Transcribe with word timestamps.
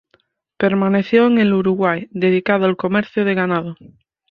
Permaneció 0.57 1.27
en 1.27 1.37
el 1.37 1.53
Uruguay, 1.53 2.07
dedicado 2.09 2.65
al 2.65 2.75
comercio 2.75 3.23
de 3.23 3.35
ganado. 3.35 3.77